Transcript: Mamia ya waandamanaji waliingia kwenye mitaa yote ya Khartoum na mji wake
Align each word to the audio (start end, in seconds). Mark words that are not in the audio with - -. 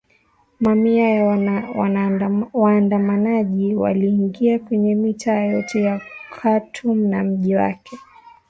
Mamia 0.59 1.09
ya 1.09 1.23
waandamanaji 2.55 3.75
waliingia 3.75 4.59
kwenye 4.59 4.95
mitaa 4.95 5.39
yote 5.41 5.81
ya 5.81 6.01
Khartoum 6.31 7.07
na 7.07 7.23
mji 7.23 7.55
wake 7.55 7.97